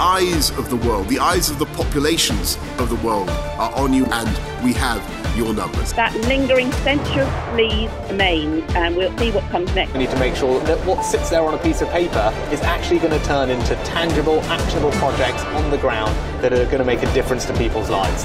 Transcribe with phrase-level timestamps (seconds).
[0.00, 4.06] eyes of the world, the eyes of the populations of the world are on you,
[4.06, 4.98] and we have
[5.36, 5.92] your numbers.
[5.92, 9.92] That lingering sense of fleas remains, and we'll see what comes next.
[9.92, 12.62] We need to make sure that what sits there on a piece of paper is
[12.62, 16.84] actually going to turn into tangible, actionable projects on the ground that are going to
[16.84, 18.24] make a difference to people's lives.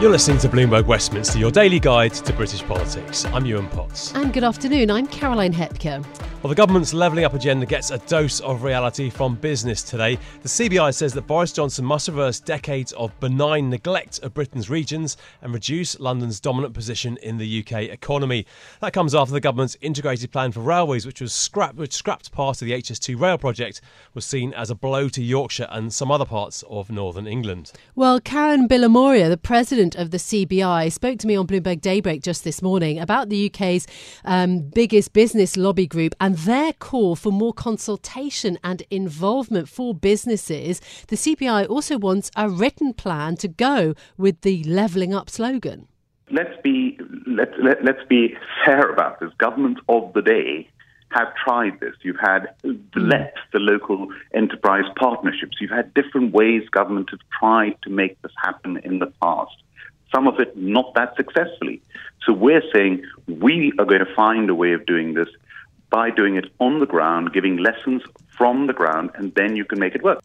[0.00, 3.24] You're listening to Bloomberg Westminster, your daily guide to British politics.
[3.26, 4.14] I'm Yuan Potts.
[4.14, 6.02] And good afternoon, I'm Caroline Hepker.
[6.42, 10.18] Well, the government's levelling up agenda gets a dose of reality from business today.
[10.42, 15.16] The CBI says that Boris Johnson must reverse decades of benign neglect of Britain's regions
[15.40, 18.44] and reduce London's dominant position in the UK economy.
[18.80, 22.60] That comes after the government's integrated plan for railways, which was scrapped, which scrapped part
[22.60, 23.80] of the HS2 rail project,
[24.12, 27.70] was seen as a blow to Yorkshire and some other parts of northern England.
[27.94, 32.42] Well, Karan Bilimoria, the president of the CBI, spoke to me on Bloomberg Daybreak just
[32.42, 33.86] this morning about the UK's
[34.24, 39.94] um, biggest business lobby group and and their call for more consultation and involvement for
[39.94, 45.88] businesses, the CBI also wants a written plan to go with the levelling up slogan.
[46.30, 49.28] Let's be let, let, let's be fair about this.
[49.36, 50.70] Governments of the day
[51.10, 51.96] have tried this.
[52.00, 53.10] You've had the hmm.
[53.52, 55.58] The local enterprise partnerships.
[55.60, 59.52] You've had different ways government have tried to make this happen in the past.
[60.14, 61.82] Some of it not that successfully.
[62.24, 65.28] So we're saying we are going to find a way of doing this
[65.92, 68.02] by doing it on the ground, giving lessons
[68.36, 70.20] from the ground, and then you can make it work.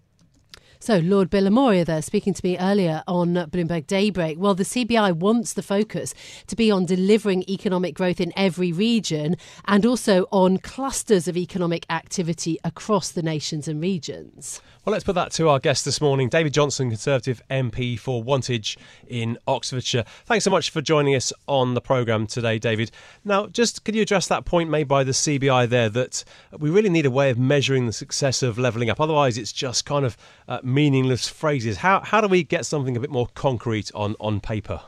[0.80, 4.38] So, Lord Bilimoria there speaking to me earlier on Bloomberg Daybreak.
[4.38, 6.14] Well, the CBI wants the focus
[6.46, 11.86] to be on delivering economic growth in every region and also on clusters of economic
[11.90, 14.62] activity across the nations and regions.
[14.88, 18.78] Well, let's put that to our guest this morning, David Johnston, Conservative MP for Wantage
[19.06, 20.06] in Oxfordshire.
[20.26, 22.92] Thanks so much for joining us on the programme today, David.
[23.26, 26.24] Now, just could you address that point made by the CBI there that
[26.58, 29.02] we really need a way of measuring the success of levelling up?
[29.02, 30.16] Otherwise, it's just kind of
[30.48, 31.78] uh, meaningless phrases.
[31.78, 34.82] How, how do we get something a bit more concrete on, on paper?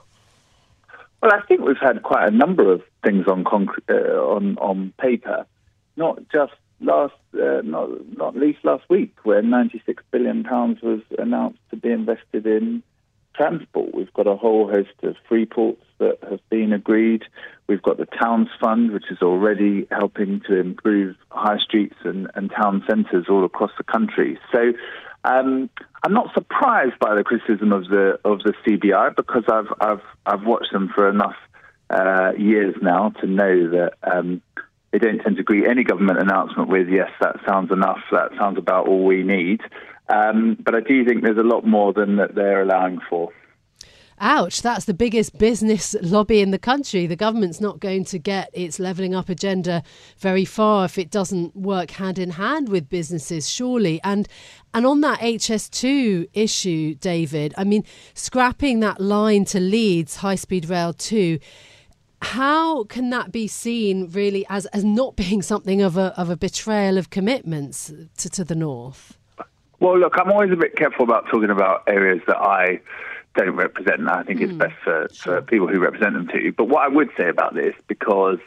[1.22, 4.94] Well, I think we've had quite a number of things on concrete, uh, on on
[5.00, 5.46] paper,
[5.98, 11.60] not just last, uh, not, not least last week, where 96 billion pounds was announced
[11.72, 12.84] to be invested in
[13.36, 13.94] transport.
[13.94, 17.24] We've got a whole host of free ports that have been agreed.
[17.68, 22.50] We've got the Towns Fund, which is already helping to improve high streets and, and
[22.50, 24.40] town centres all across the country.
[24.54, 24.74] So
[25.24, 25.70] um,
[26.04, 30.46] I'm not surprised by the criticism of the of the CBI because I've I've I've
[30.46, 31.36] watched them for enough
[31.90, 34.42] uh, years now to know that um,
[34.92, 38.58] they don't tend to agree any government announcement with, yes, that sounds enough, that sounds
[38.58, 39.62] about all we need.
[40.08, 43.32] Um, but I do think there's a lot more than that they're allowing for.
[44.22, 47.08] Ouch, that's the biggest business lobby in the country.
[47.08, 49.82] The government's not going to get its levelling up agenda
[50.18, 54.02] very far if it doesn't work hand in hand with businesses, surely.
[54.04, 54.28] And
[54.74, 60.70] and on that HS2 issue, David, I mean, scrapping that line to Leeds, High Speed
[60.70, 61.40] Rail 2,
[62.22, 66.36] how can that be seen really as, as not being something of a, of a
[66.36, 69.18] betrayal of commitments to, to the north?
[69.80, 72.82] Well, look, I'm always a bit careful about talking about areas that I
[73.36, 74.08] don't represent.
[74.10, 76.52] I think it's mm, best for, for people who represent them to.
[76.52, 78.40] But what I would say about this, because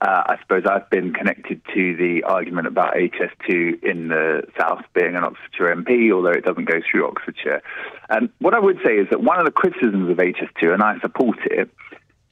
[0.00, 5.16] uh, I suppose I've been connected to the argument about HS2 in the south being
[5.16, 7.62] an Oxfordshire MP, although it doesn't go through Oxfordshire.
[8.08, 10.98] Um, what I would say is that one of the criticisms of HS2, and I
[11.00, 11.68] support it,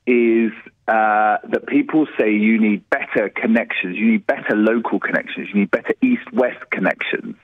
[0.06, 0.53] is
[0.87, 5.71] uh, that people say you need better connections, you need better local connections, you need
[5.73, 7.34] better east west connections.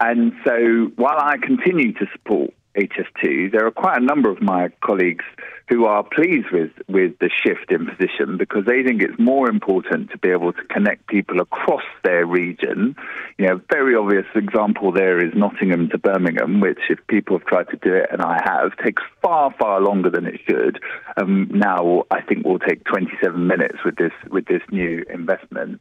[0.00, 4.68] And so while I continue to support HS2, there are quite a number of my
[4.82, 5.24] colleagues
[5.68, 10.10] who are pleased with, with the shift in position because they think it's more important
[10.10, 12.94] to be able to connect people across their region.
[13.38, 17.68] You know, very obvious example there is Nottingham to Birmingham, which if people have tried
[17.70, 20.80] to do it, and I have, takes far, far longer than it should.
[21.16, 25.80] Um, now I think will take 27 minutes with this with this new investment.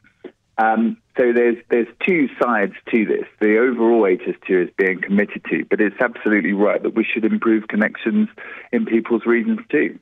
[0.58, 3.26] Um, so there's there's two sides to this.
[3.40, 7.68] The overall HS2 is being committed to, but it's absolutely right that we should improve
[7.68, 8.30] connections
[8.72, 10.00] in people's regions too.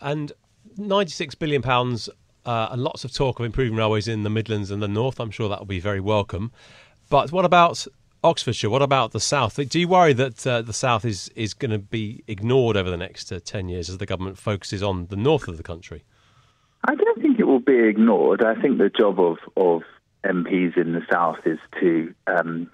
[0.00, 0.32] And
[0.76, 2.08] 96 billion pounds
[2.44, 5.20] uh, and lots of talk of improving railways in the Midlands and the North.
[5.20, 6.52] I'm sure that will be very welcome.
[7.08, 7.86] But what about
[8.24, 8.70] Oxfordshire.
[8.70, 9.60] What about the south?
[9.68, 12.96] Do you worry that uh, the south is is going to be ignored over the
[12.96, 16.04] next uh, ten years as the government focuses on the north of the country?
[16.86, 18.44] I don't think it will be ignored.
[18.44, 19.82] I think the job of of
[20.24, 22.70] MPs in the south is to um,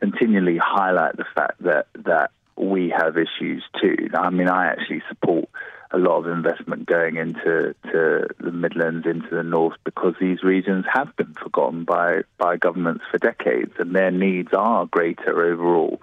[0.00, 4.08] continually highlight the fact that that we have issues too.
[4.14, 5.48] I mean, I actually support
[5.92, 10.84] a lot of investment going into to the Midlands, into the North, because these regions
[10.92, 16.00] have been forgotten by, by governments for decades, and their needs are greater overall.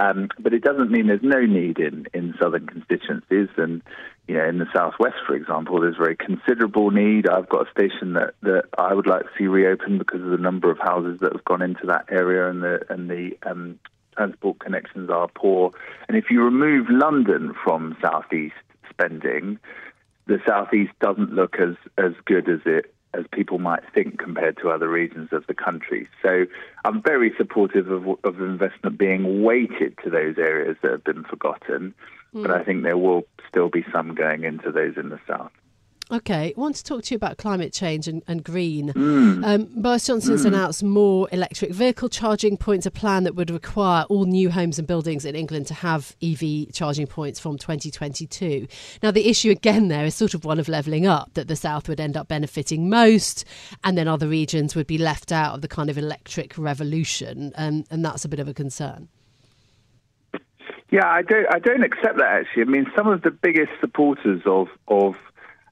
[0.00, 3.50] Um, but it doesn't mean there's no need in, in southern constituencies.
[3.58, 3.82] And,
[4.26, 7.28] you know, in the southwest, for example, there's very considerable need.
[7.28, 10.38] I've got a station that, that I would like to see reopened because of the
[10.38, 13.78] number of houses that have gone into that area and the, and the um,
[14.16, 15.72] transport connections are poor.
[16.08, 18.54] And if you remove London from southeast
[18.88, 19.58] spending,
[20.26, 24.70] the southeast doesn't look as, as good as it as people might think compared to
[24.70, 26.08] other regions of the country.
[26.22, 26.46] So
[26.84, 31.94] I'm very supportive of, of investment being weighted to those areas that have been forgotten,
[32.34, 32.42] mm.
[32.42, 35.52] but I think there will still be some going into those in the south.
[36.12, 38.92] Okay, I want to talk to you about climate change and, and green.
[38.92, 39.46] Mm.
[39.46, 40.48] Um, Boris Johnson's mm.
[40.48, 44.88] announced more electric vehicle charging points, a plan that would require all new homes and
[44.88, 48.66] buildings in England to have EV charging points from 2022.
[49.04, 51.88] Now, the issue again there is sort of one of levelling up, that the South
[51.88, 53.44] would end up benefiting most,
[53.84, 57.86] and then other regions would be left out of the kind of electric revolution, and,
[57.88, 59.08] and that's a bit of a concern.
[60.90, 61.46] Yeah, I don't.
[61.54, 62.26] I don't accept that.
[62.26, 65.14] Actually, I mean, some of the biggest supporters of of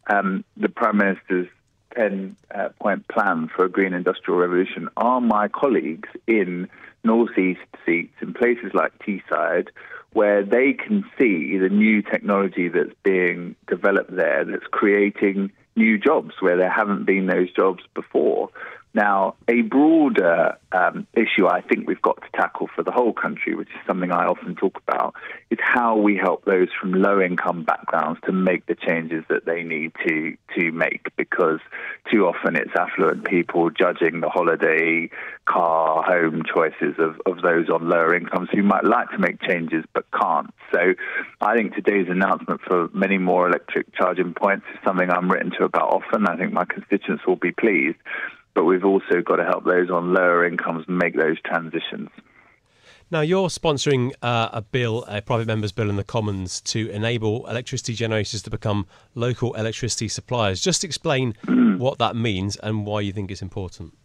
[0.08, 1.49] um, the Prime Minister's
[1.96, 6.69] 10 uh, point plan for a green industrial revolution are my colleagues in
[7.05, 9.69] northeast seats in places like Teesside,
[10.12, 16.34] where they can see the new technology that's being developed there that's creating new jobs
[16.40, 18.50] where there haven't been those jobs before.
[18.99, 23.55] Now, a broader um, issue I think we've got to tackle for the whole country,
[23.55, 25.15] which is something I often talk about,
[25.53, 29.62] is how we help those from low income backgrounds to make the changes that they
[29.62, 31.15] need to, to make.
[31.17, 31.61] Because
[32.12, 35.09] too often it's affluent people judging the holiday,
[35.45, 39.85] car, home choices of, of those on lower incomes who might like to make changes
[39.95, 40.53] but can't.
[40.75, 40.95] So
[41.41, 45.65] I think today's announcement for many more electric charging points is something I'm written to
[45.65, 46.27] about often.
[46.27, 47.97] I think my constituents will be pleased
[48.58, 52.08] but we've also got to help those on lower incomes make those transitions.
[53.08, 57.46] Now, you're sponsoring uh, a bill, a private member's bill in the Commons to enable
[57.46, 60.60] electricity generators to become local electricity suppliers.
[60.60, 61.78] Just explain mm.
[61.78, 63.96] what that means and why you think it's important.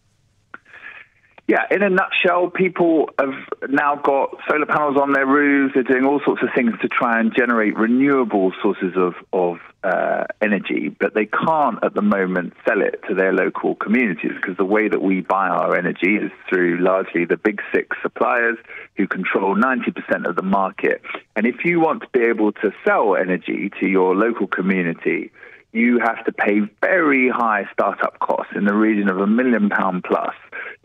[1.46, 3.34] Yeah, in a nutshell, people have
[3.68, 5.74] now got solar panels on their roofs.
[5.74, 10.24] They're doing all sorts of things to try and generate renewable sources of, of uh,
[10.40, 14.64] energy, but they can't at the moment sell it to their local communities because the
[14.64, 18.56] way that we buy our energy is through largely the big six suppliers
[18.96, 21.02] who control 90% of the market.
[21.36, 25.30] And if you want to be able to sell energy to your local community,
[25.72, 30.04] you have to pay very high startup costs in the region of a million pound
[30.04, 30.34] plus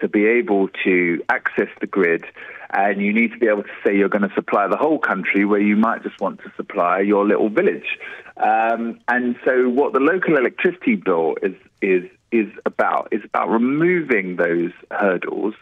[0.01, 2.25] to be able to access the grid.
[2.72, 5.44] And you need to be able to say you're going to supply the whole country
[5.44, 7.98] where you might just want to supply your little village.
[8.38, 14.36] Um, and so, what the local electricity bill is is is about is about removing
[14.36, 15.56] those hurdles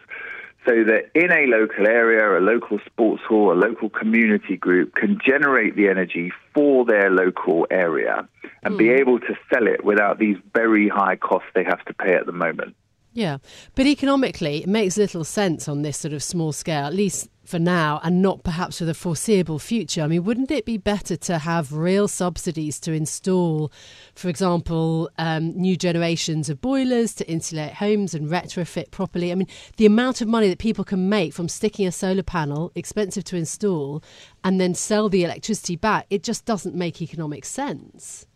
[0.68, 5.18] so that in a local area, a local sports hall, a local community group can
[5.26, 8.28] generate the energy for their local area
[8.64, 8.78] and mm.
[8.78, 9.00] be hmm.
[9.00, 12.34] able to sell it without these very high costs they have to pay at the
[12.34, 12.76] moment.
[13.18, 13.40] Yeah,
[13.74, 17.58] but economically, it makes little sense on this sort of small scale, at least for
[17.58, 20.04] now, and not perhaps for the foreseeable future.
[20.04, 23.72] I mean, wouldn't it be better to have real subsidies to install,
[24.14, 29.32] for example, um, new generations of boilers to insulate homes and retrofit properly?
[29.32, 29.48] I mean,
[29.78, 33.36] the amount of money that people can make from sticking a solar panel, expensive to
[33.36, 34.04] install,
[34.44, 38.28] and then sell the electricity back, it just doesn't make economic sense.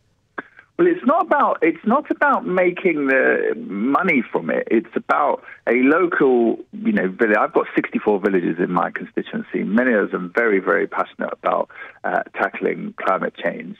[0.77, 4.67] Well, it's not about it's not about making the money from it.
[4.71, 7.37] It's about a local, you know, village.
[7.37, 9.63] I've got 64 villages in my constituency.
[9.63, 11.69] Many of them very, very passionate about
[12.03, 13.77] uh, tackling climate change,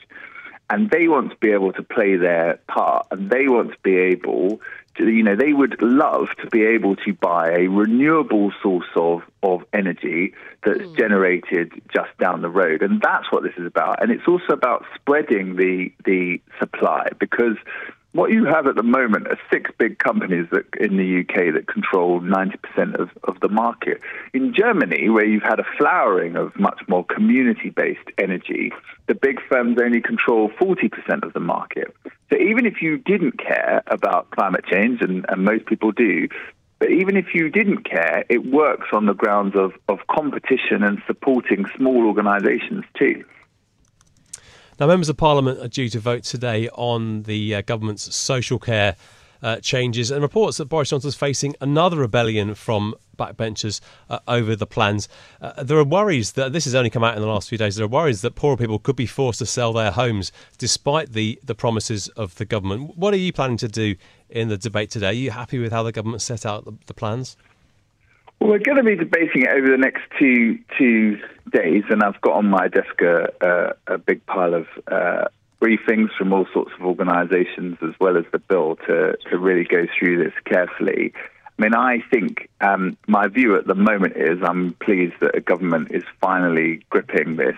[0.70, 3.96] and they want to be able to play their part, and they want to be
[3.96, 4.60] able
[4.98, 9.64] you know, they would love to be able to buy a renewable source of, of
[9.72, 10.34] energy
[10.64, 10.96] that's mm.
[10.96, 12.82] generated just down the road.
[12.82, 14.02] And that's what this is about.
[14.02, 17.56] And it's also about spreading the, the supply because
[18.12, 21.66] what you have at the moment are six big companies that in the UK that
[21.66, 24.02] control 90% of, of the market.
[24.34, 28.70] In Germany, where you've had a flowering of much more community based energy,
[29.06, 31.94] the big firms only control 40% of the market.
[32.32, 36.28] So even if you didn't care about climate change, and, and most people do,
[36.82, 41.00] But even if you didn't care, it works on the grounds of, of competition and
[41.06, 43.24] supporting small organisations too.
[44.80, 48.96] Now, members of Parliament are due to vote today on the uh, government's social care
[49.42, 54.56] uh, changes and reports that Boris Johnson is facing another rebellion from backbenchers uh, over
[54.56, 55.08] the plans.
[55.40, 57.76] Uh, there are worries that this has only come out in the last few days.
[57.76, 61.38] There are worries that poorer people could be forced to sell their homes despite the,
[61.44, 62.96] the promises of the government.
[62.96, 63.96] What are you planning to do
[64.30, 65.08] in the debate today?
[65.08, 67.36] Are you happy with how the government set out the, the plans?
[68.40, 71.16] Well, we're going to be debating it over the next two two
[71.52, 75.28] days, and I've got on my desk a, a, a big pile of uh,
[75.62, 79.86] briefings from all sorts of organisations, as well as the bill, to to really go
[79.96, 81.12] through this carefully.
[81.58, 85.40] I mean, I think um, my view at the moment is I'm pleased that a
[85.40, 87.56] government is finally gripping this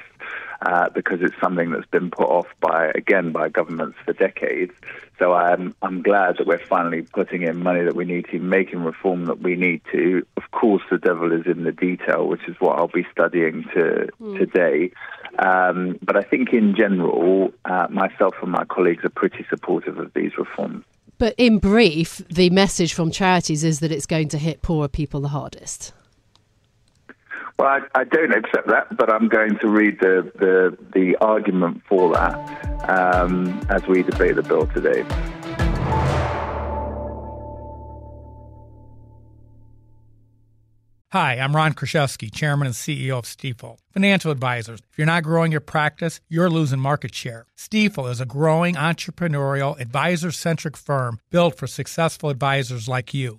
[0.64, 4.72] uh, because it's something that's been put off by again by governments for decades.
[5.18, 8.82] So I'm I'm glad that we're finally putting in money that we need to, making
[8.82, 10.26] reform that we need to.
[10.36, 14.08] Of course, the devil is in the detail, which is what I'll be studying to,
[14.20, 14.38] mm.
[14.38, 14.90] today.
[15.38, 20.12] Um, but I think in general, uh, myself and my colleagues are pretty supportive of
[20.14, 20.84] these reforms.
[21.18, 25.20] But in brief, the message from charities is that it's going to hit poorer people
[25.20, 25.92] the hardest.
[27.58, 31.82] Well, I, I, don't accept that, but I'm going to read the, the, the argument
[31.88, 35.04] for that um, as we debate the bill today.
[41.12, 43.78] Hi, I'm Ron Kraszewski, Chairman and CEO of Stifel.
[43.92, 47.46] Financial advisors, if you're not growing your practice, you're losing market share.
[47.56, 53.38] Stifel is a growing entrepreneurial, advisor centric firm built for successful advisors like you.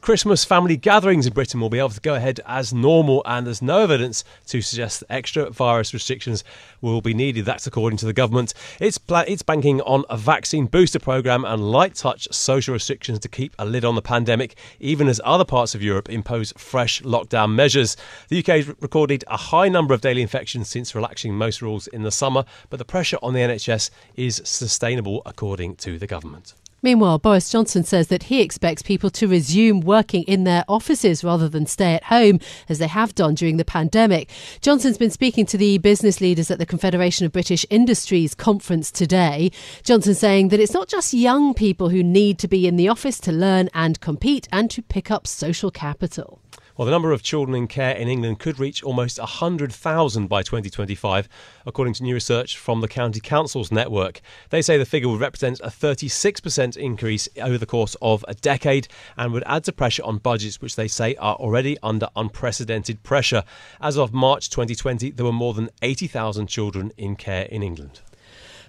[0.00, 3.60] Christmas family gatherings in Britain will be able to go ahead as normal, and there's
[3.60, 6.44] no evidence to suggest that extra virus restrictions
[6.80, 7.44] will be needed.
[7.44, 8.54] That's according to the government.
[8.80, 13.28] It's, pla- it's banking on a vaccine booster program and light touch social restrictions to
[13.28, 17.54] keep a lid on the pandemic, even as other parts of Europe impose fresh lockdown
[17.54, 17.96] measures.
[18.28, 22.02] The UK has recorded a high number of daily infections since relaxing most rules in
[22.02, 26.54] the summer, but the pressure on the NHS is sustainable, according to the government.
[26.82, 31.48] Meanwhile, Boris Johnson says that he expects people to resume working in their offices rather
[31.48, 34.30] than stay at home, as they have done during the pandemic.
[34.60, 39.50] Johnson's been speaking to the business leaders at the Confederation of British Industries conference today.
[39.82, 43.18] Johnson saying that it's not just young people who need to be in the office
[43.20, 46.40] to learn and compete and to pick up social capital.
[46.78, 51.28] Well, the number of children in care in England could reach almost 100,000 by 2025,
[51.66, 54.20] according to new research from the County Council's network.
[54.50, 58.86] They say the figure would represent a 36% increase over the course of a decade
[59.16, 63.42] and would add to pressure on budgets, which they say are already under unprecedented pressure.
[63.80, 68.02] As of March 2020, there were more than 80,000 children in care in England.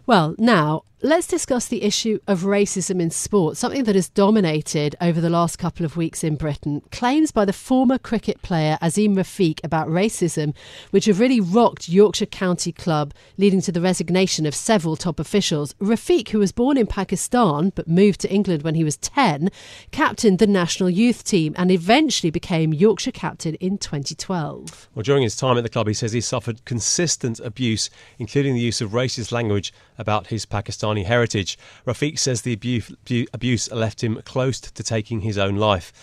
[0.10, 5.22] Well, now let's discuss the issue of racism in sport, something that has dominated over
[5.22, 6.82] the last couple of weeks in Britain.
[6.92, 10.54] Claims by the former cricket player Azeem Rafiq about racism,
[10.92, 15.74] which have really rocked Yorkshire County Club, leading to the resignation of several top officials.
[15.76, 19.52] Rafiq, who was born in Pakistan but moved to England when he was 10,
[19.92, 24.90] captained the national youth team and eventually became Yorkshire captain in 2012.
[24.96, 28.60] Well, during his time at the club, he says he suffered consistent abuse, including the
[28.60, 31.60] use of racist language about his Pakistani heritage.
[31.86, 32.54] Rafiq says the
[33.34, 35.94] abuse, left him close to taking his own life.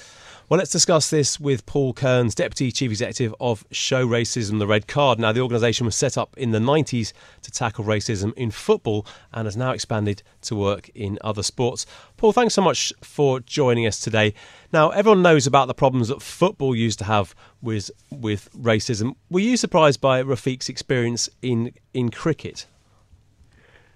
[0.49, 4.87] Well, let's discuss this with Paul Kearns, Deputy Chief Executive of Show Racism The Red
[4.87, 5.19] Card.
[5.19, 7.13] Now, the organisation was set up in the 90s
[7.43, 11.85] to tackle racism in football and has now expanded to work in other sports.
[12.17, 14.35] Paul, thanks so much for joining us today.
[14.73, 19.17] Now, everyone knows about the problems that football used to have with, with racism.
[19.29, 22.67] Were you surprised by Rafiq's experience in, in cricket?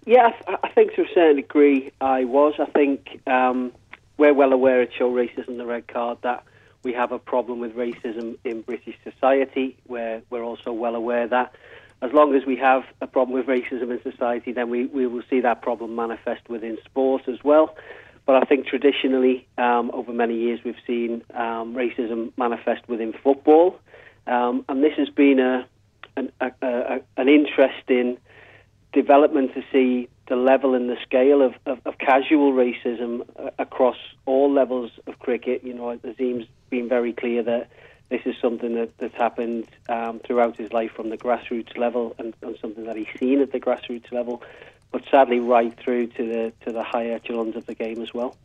[0.07, 2.55] Yeah, I, think to a certain degree I was.
[2.59, 3.73] I think um,
[4.17, 6.45] we're well aware at Show Racism the Red Card that
[6.83, 9.77] we have a problem with racism in British society.
[9.87, 11.55] Where we're also well aware that
[12.03, 15.23] as long as we have a problem with racism in society, then we, we will
[15.29, 17.77] see that problem manifest within sport as well.
[18.25, 23.79] but I think traditionally, um, over many years, we've seen um, racism manifest within football,
[24.27, 25.67] um, and this has been a
[26.17, 28.19] an, a, a, an interesting
[28.93, 33.97] development to see the level and the scale of, of, of casual racism uh, across
[34.27, 35.65] all levels of cricket.
[35.65, 37.69] You know, Azeem's been very clear that
[38.11, 42.35] this is something that, that's happened um, throughout his life from the grassroots level and,
[42.43, 44.43] and, something that he's seen at the grassroots level,
[44.93, 48.37] but sadly right through to the to the higher echelons of the game as well.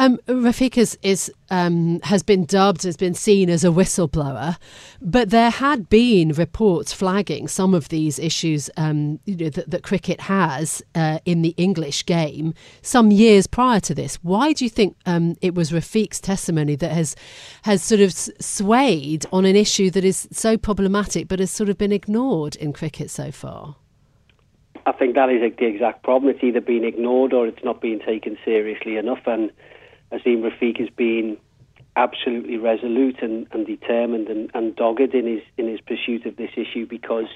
[0.00, 4.56] Um, Rafiq is, is um, has been dubbed, has been seen as a whistleblower,
[5.02, 9.82] but there had been reports flagging some of these issues um, you know, that, that,
[9.82, 14.20] cricket has uh, in the English game some years prior to this.
[14.22, 17.16] Why do you think um, it was Rafiq's testimony that has
[17.62, 21.76] has sort of swayed on an issue that is so problematic, but has sort of
[21.76, 23.74] been ignored in cricket so far?
[24.86, 26.32] I think that is the exact problem.
[26.32, 29.50] It's either been ignored or it's not being taken seriously enough, and
[30.12, 31.36] Azeem Rafiq has been
[31.96, 36.50] absolutely resolute and, and determined and, and, dogged in his in his pursuit of this
[36.56, 37.26] issue because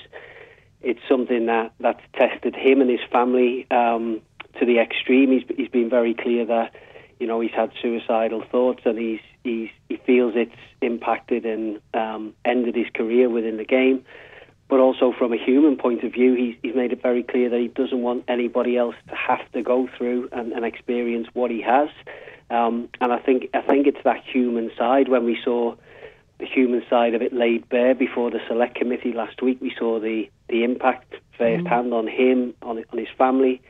[0.83, 4.21] it's something that, that's tested him and his family um,
[4.59, 5.31] to the extreme.
[5.31, 6.75] He's, he's been very clear that
[7.19, 12.35] you know he's had suicidal thoughts and he's, he's he feels it's impacted and um,
[12.45, 14.05] ended his career within the game.
[14.69, 17.61] But also from a human point of view, he's, he's made it very clear that
[17.61, 21.61] he doesn't want anybody else to have to go through and, and experience what he
[21.61, 21.89] has.
[22.53, 25.75] Um, and I think I think it's that human side when we saw
[26.39, 29.59] the human side of it laid bare before the select committee last week.
[29.63, 31.99] We saw the, the impact firsthand mm.
[31.99, 33.63] on him, on on his family,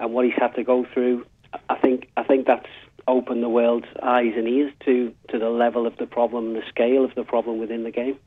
[0.00, 1.24] and what he's had to go through.
[1.68, 2.66] I think I think that's
[3.06, 6.68] opened the world's eyes and ears to to the level of the problem and the
[6.68, 8.18] scale of the problem within the game.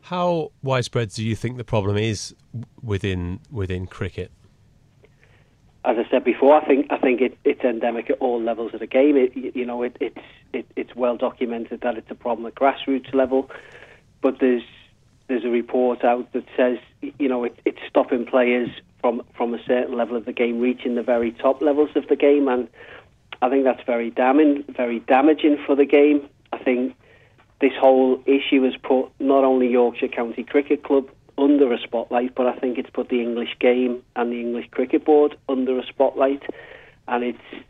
[0.00, 2.34] How widespread do you think the problem is
[2.82, 4.32] within within cricket?
[5.86, 8.80] As I said before, I think I think it, it's endemic at all levels of
[8.80, 9.16] the game.
[9.16, 10.18] It, you know, it, it's
[10.52, 13.48] it, it's well documented that it's a problem at grassroots level,
[14.20, 14.64] but there's
[15.28, 18.68] there's a report out that says you know it, it's stopping players
[19.00, 22.16] from from a certain level of the game reaching the very top levels of the
[22.16, 22.68] game, and
[23.40, 26.28] I think that's very damning, very damaging for the game.
[26.52, 26.96] I think
[27.60, 32.46] this whole issue has put not only Yorkshire County Cricket Club under a spotlight, but
[32.46, 36.42] I think it's put the English game and the English Cricket Board under a spotlight,
[37.06, 37.64] and it's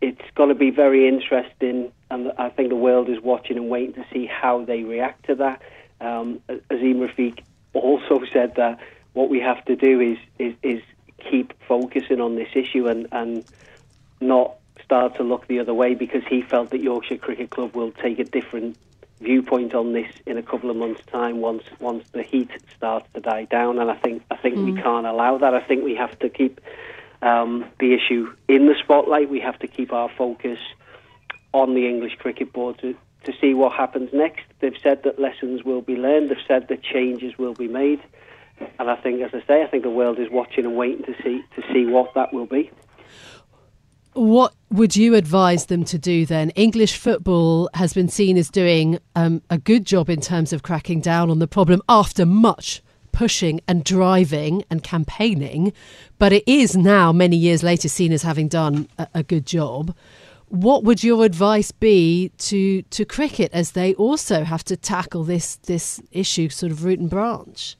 [0.00, 3.94] it's going to be very interesting, and I think the world is watching and waiting
[3.94, 5.62] to see how they react to that.
[6.00, 8.78] Um, Azeem Rafiq also said that
[9.14, 10.82] what we have to do is is, is
[11.30, 13.44] keep focusing on this issue and, and
[14.20, 17.90] not start to look the other way because he felt that Yorkshire Cricket Club will
[17.90, 18.76] take a different
[19.20, 23.20] viewpoint on this in a couple of months' time once once the heat starts to
[23.20, 23.78] die down.
[23.78, 24.74] And I think I think mm.
[24.74, 25.54] we can't allow that.
[25.54, 26.60] I think we have to keep
[27.22, 29.30] um, the issue in the spotlight.
[29.30, 30.58] We have to keep our focus
[31.52, 34.44] on the English Cricket Board to, to see what happens next.
[34.60, 36.30] They've said that lessons will be learned.
[36.30, 38.00] They've said that changes will be made.
[38.78, 41.14] And I think, as I say, I think the world is watching and waiting to
[41.22, 42.70] see to see what that will be.
[44.16, 46.48] What would you advise them to do then?
[46.50, 51.02] English football has been seen as doing um, a good job in terms of cracking
[51.02, 55.70] down on the problem after much pushing and driving and campaigning,
[56.18, 59.94] but it is now, many years later, seen as having done a, a good job.
[60.48, 65.56] What would your advice be to, to cricket as they also have to tackle this,
[65.56, 67.76] this issue sort of root and branch?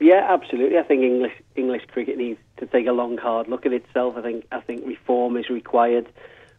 [0.00, 0.78] Yeah, absolutely.
[0.78, 4.14] I think English English cricket needs to take a long, hard look at itself.
[4.16, 6.08] I think I think reform is required.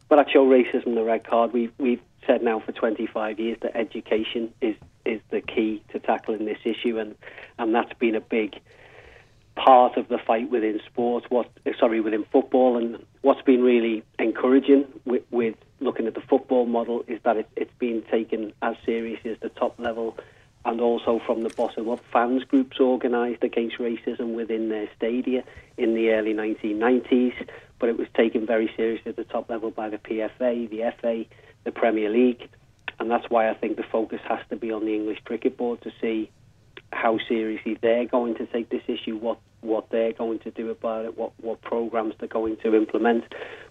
[0.09, 4.53] But show racism, the red card, we've we've said now for 25 years that education
[4.61, 7.15] is is the key to tackling this issue, and
[7.57, 8.59] and that's been a big
[9.55, 11.25] part of the fight within sport.
[11.29, 16.65] What sorry within football, and what's been really encouraging with, with looking at the football
[16.65, 20.17] model is that it, it's been taken as seriously as the top level
[20.65, 25.43] and also from the bottom up fans groups organised against racism within their stadia
[25.77, 27.33] in the early 1990s.
[27.79, 31.25] But it was taken very seriously at the top level by the PFA, the FA,
[31.63, 32.47] the Premier League,
[32.99, 35.81] and that's why I think the focus has to be on the English Cricket Board
[35.81, 36.29] to see
[36.93, 41.05] how seriously they're going to take this issue, what what they're going to do about
[41.05, 43.23] it, what what programs they're going to implement.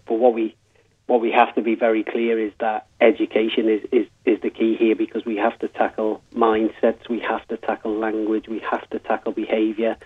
[0.07, 0.57] But what we
[1.07, 4.77] what we have to be very clear is that education is, is, is the key
[4.77, 8.99] here because we have to tackle mindsets, we have to tackle language, we have to
[9.01, 9.97] tackle behaviour.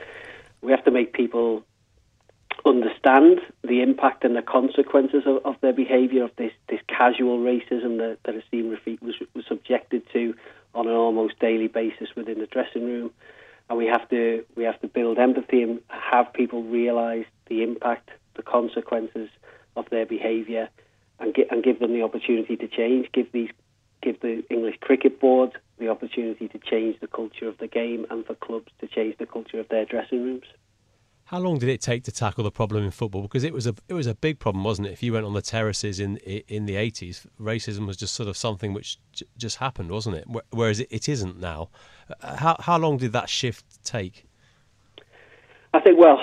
[0.62, 1.62] We have to make people
[2.64, 7.98] understand the impact and the consequences of, of their behaviour, of this, this casual racism
[7.98, 10.34] that, that Azeem Rafiq was, was subjected to
[10.74, 13.10] on an almost daily basis within the dressing room.
[13.68, 18.10] And we have to we have to build empathy and have people realise the impact,
[18.34, 19.28] the consequences
[19.76, 20.68] of their behaviour
[21.20, 23.08] and, gi- and give them the opportunity to change.
[23.12, 23.50] Give these
[24.02, 28.24] give the English Cricket Board the opportunity to change the culture of the game, and
[28.24, 30.44] for clubs to change the culture of their dressing rooms.
[31.26, 33.22] How long did it take to tackle the problem in football?
[33.22, 34.92] Because it was a it was a big problem, wasn't it?
[34.92, 38.36] If you went on the terraces in in the eighties, racism was just sort of
[38.36, 40.26] something which j- just happened, wasn't it?
[40.50, 41.70] Whereas it, it isn't now.
[42.20, 44.26] Uh, how how long did that shift take?
[45.72, 46.18] I think, well,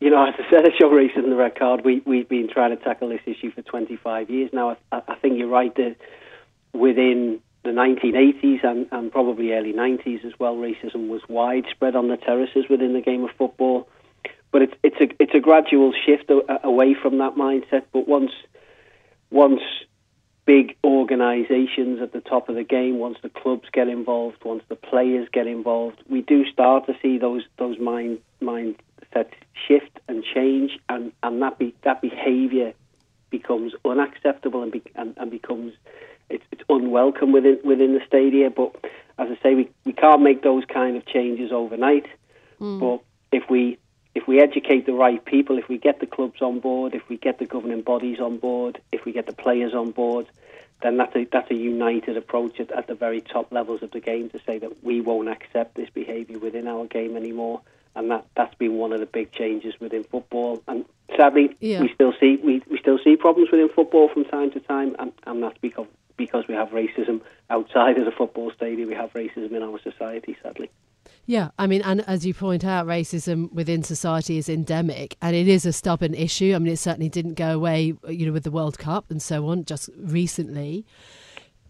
[0.00, 1.84] you know, as I said, I show racism the red card.
[1.84, 4.76] We we've been trying to tackle this issue for 25 years now.
[4.90, 5.96] I, I think you're right that
[6.72, 12.16] within the 1980s and, and probably early 90s as well, racism was widespread on the
[12.16, 13.88] terraces within the game of football.
[14.52, 16.30] But it's it's a it's a gradual shift
[16.64, 17.84] away from that mindset.
[17.92, 18.32] But once
[19.30, 19.60] once
[20.44, 24.74] big organisations at the top of the game, once the clubs get involved, once the
[24.74, 28.74] players get involved, we do start to see those those mind mind
[29.14, 29.32] mindsets
[29.66, 32.72] shift and change, and, and that be, that behaviour
[33.30, 35.72] becomes unacceptable and, be, and, and becomes
[36.28, 38.50] it's, it's unwelcome within within the stadia.
[38.50, 38.74] But
[39.18, 42.06] as I say, we, we can't make those kind of changes overnight.
[42.60, 42.80] Mm.
[42.80, 43.04] But
[43.36, 43.78] if we
[44.14, 47.16] if we educate the right people, if we get the clubs on board, if we
[47.16, 50.26] get the governing bodies on board, if we get the players on board,
[50.82, 54.00] then that's a, that's a united approach at, at the very top levels of the
[54.00, 57.60] game to say that we won't accept this behaviour within our game anymore.
[57.96, 60.62] And that, that's been one of the big changes within football.
[60.68, 60.84] And
[61.16, 61.80] sadly, yeah.
[61.80, 65.12] we still see we, we still see problems within football from time to time, and,
[65.26, 68.88] and that's because because we have racism outside of the football stadium.
[68.88, 70.70] We have racism in our society, sadly.
[71.26, 75.48] Yeah, I mean, and as you point out, racism within society is endemic, and it
[75.48, 76.54] is a stubborn issue.
[76.54, 79.46] I mean, it certainly didn't go away, you know, with the World Cup and so
[79.48, 80.84] on, just recently.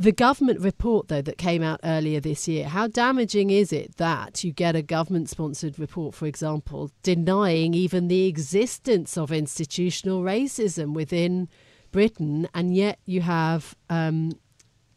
[0.01, 4.43] The government report, though, that came out earlier this year, how damaging is it that
[4.43, 10.95] you get a government sponsored report, for example, denying even the existence of institutional racism
[10.95, 11.51] within
[11.93, 14.33] Britain, and yet you have um,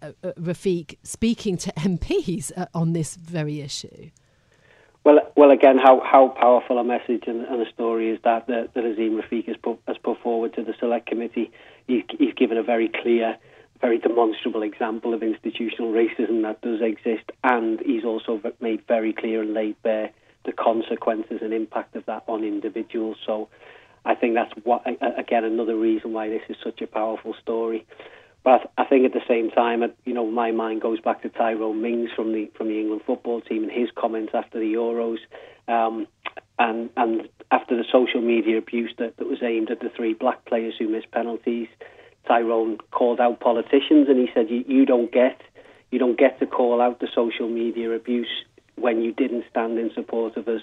[0.02, 4.10] uh, uh, Rafiq speaking to MPs uh, on this very issue?
[5.04, 8.74] Well, well, again, how, how powerful a message and, and a story is that that,
[8.74, 11.52] that Azeem Rafiq has put, has put forward to the Select Committee.
[11.88, 13.36] He's, he's given a very clear,
[13.84, 19.42] very demonstrable example of institutional racism that does exist, and he's also made very clear
[19.42, 20.10] and laid bare
[20.46, 23.18] the consequences and impact of that on individuals.
[23.26, 23.50] So,
[24.06, 24.84] I think that's what
[25.18, 27.86] again another reason why this is such a powerful story.
[28.44, 31.82] But I think at the same time, you know, my mind goes back to Tyrone
[31.82, 35.20] Mings from the from the England football team and his comments after the Euros,
[35.68, 36.08] um,
[36.58, 40.46] and and after the social media abuse that, that was aimed at the three black
[40.46, 41.68] players who missed penalties.
[42.28, 45.42] Tyrone called out politicians and he said, you, "You don't get,
[45.92, 49.92] you don't get to call out the social media abuse when you didn't stand in
[49.94, 50.62] support of us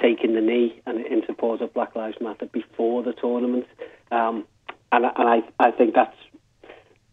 [0.00, 3.66] taking the knee and in support of Black Lives Matter before the tournament."
[4.10, 4.46] Um,
[4.92, 6.16] and, and I, I think that's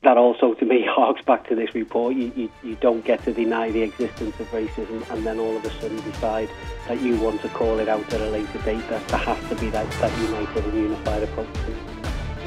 [0.04, 2.16] that also, to me, harks back to this report.
[2.16, 5.64] You, you, you, don't get to deny the existence of racism and then all of
[5.64, 6.50] a sudden decide
[6.88, 8.88] that you want to call it out at a later date.
[8.90, 11.48] That there has to be that, that united and unified approach.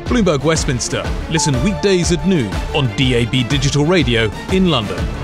[0.05, 1.03] Bloomberg Westminster.
[1.31, 5.24] Listen weekdays at noon on DAB Digital Radio in London.